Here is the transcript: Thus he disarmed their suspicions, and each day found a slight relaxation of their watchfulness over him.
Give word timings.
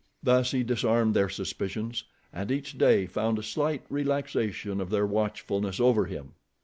Thus 0.23 0.49
he 0.49 0.63
disarmed 0.63 1.13
their 1.13 1.29
suspicions, 1.29 2.05
and 2.33 2.49
each 2.51 2.75
day 2.75 3.05
found 3.05 3.37
a 3.37 3.43
slight 3.43 3.83
relaxation 3.87 4.81
of 4.81 4.89
their 4.89 5.05
watchfulness 5.05 5.79
over 5.79 6.05
him. 6.07 6.33